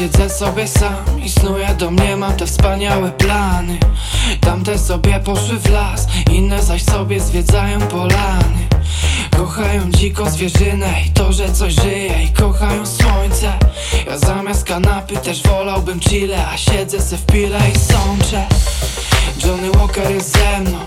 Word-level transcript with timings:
siedzę 0.00 0.30
sobie 0.30 0.68
sam 0.68 1.22
i 1.24 1.28
snuję 1.28 1.74
do 1.78 1.90
mnie 1.90 2.16
Mam 2.16 2.32
te 2.32 2.46
wspaniałe 2.46 3.10
plany. 3.10 3.78
Tamte 4.40 4.78
sobie 4.78 5.20
poszły 5.20 5.58
w 5.58 5.70
las 5.70 6.06
Inne 6.32 6.62
zaś 6.62 6.84
sobie 6.84 7.20
zwiedzają 7.20 7.80
polany. 7.80 8.68
Kochają 9.36 9.90
dziko 9.90 10.30
zwierzynę 10.30 10.94
i 11.06 11.10
to, 11.10 11.32
że 11.32 11.52
coś 11.52 11.74
żyje 11.74 12.22
I 12.24 12.28
kochają 12.28 12.86
słońce. 12.86 13.52
Ja 14.06 14.18
zamiast 14.18 14.64
kanapy 14.64 15.16
też 15.16 15.42
wolałbym 15.42 16.00
chile 16.00 16.46
A 16.46 16.56
siedzę 16.56 17.00
se 17.00 17.16
w 17.16 17.26
pile 17.26 17.58
i 17.74 17.78
sączę 17.78 18.46
Johnny 19.44 19.70
Walker 19.70 20.10
jest 20.10 20.32
ze 20.38 20.60
mną 20.60 20.78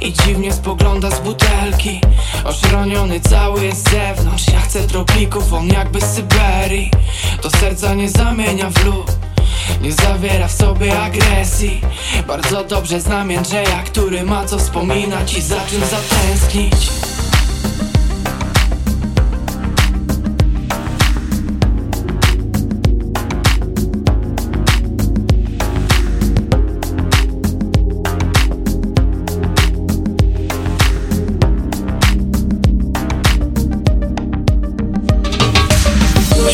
i 0.00 0.12
dziwnie 0.12 0.52
spogląda 0.52 1.10
z 1.10 1.20
butelki. 1.20 2.00
Oszroniony 2.44 3.20
cały 3.20 3.64
jest 3.64 3.88
z 3.88 3.90
zewnątrz. 3.90 4.48
Ja 4.52 4.60
chcę 4.60 4.80
tropików, 4.80 5.52
on 5.52 5.68
jakby 5.68 6.00
z 6.00 6.04
Syberii. 6.04 6.90
To 7.42 7.50
serca 7.50 7.94
nie 7.94 8.10
zamienia 8.10 8.70
w 8.70 8.84
lód 8.84 9.12
nie 9.82 9.92
zawiera 9.92 10.48
w 10.48 10.52
sobie 10.52 11.00
agresji. 11.00 11.80
Bardzo 12.26 12.64
dobrze 12.64 13.00
znam 13.00 13.30
Jędrzeja, 13.30 13.82
który 13.82 14.22
ma 14.22 14.44
co 14.44 14.58
wspominać 14.58 15.34
i 15.34 15.42
za 15.42 15.60
czym 15.66 15.80
zatęsknić 15.80 17.11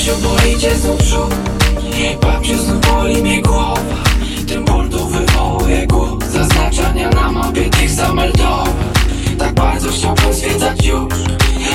Babciu 0.09 0.29
boli 0.29 0.59
cię 0.59 0.77
znów 0.77 0.99
brzuch 0.99 1.35
Babciu 2.21 2.59
znów 2.59 2.81
boli 2.81 3.23
mnie 3.23 3.43
głowa. 3.43 4.05
Ten 4.49 4.65
ból 4.65 4.89
tu 4.89 5.09
wywołuje 5.09 5.87
głód 5.87 6.25
Zaznaczenia 6.25 7.11
na 7.11 7.33
mapie 7.33 7.71
tych 7.71 7.91
zameldowań. 7.91 8.75
Tak 9.39 9.55
bardzo 9.55 9.89
chciałbym 9.91 10.33
zwiedzać 10.33 10.87
już. 10.87 11.15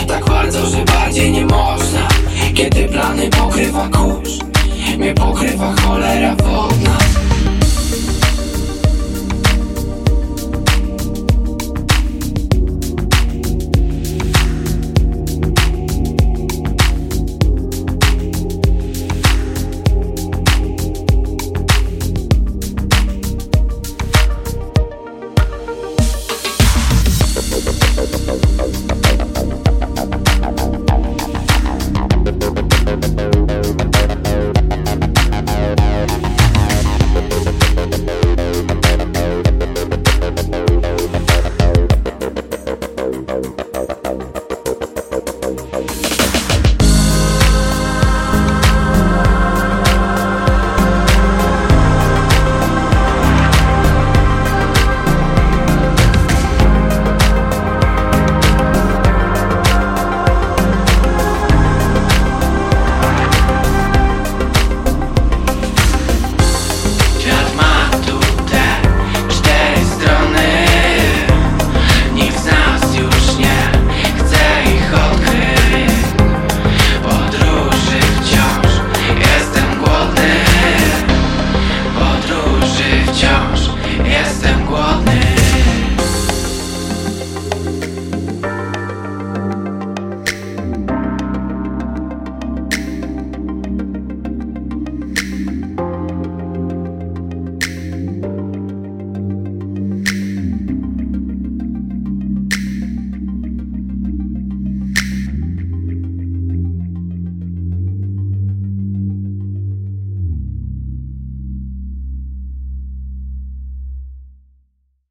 Tak 0.08 0.26
bardzo, 0.26 0.66
że 0.66 0.86
bardziej 0.86 1.32
nie 1.32 1.46
można. 1.46 2.08
Kiedy 2.54 2.88
plany 2.88 3.30
pokrywa 3.30 3.90
kurz 3.90 4.30
Mnie 4.98 5.14
pokrywa 5.14 5.76
cholera 5.76 6.36
wodna. 6.36 7.13